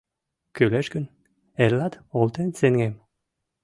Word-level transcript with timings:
—Кӱлеш 0.55 0.87
гын, 0.93 1.05
эрлат 1.63 1.93
олтен 2.19 2.49
сеҥем. 2.59 2.93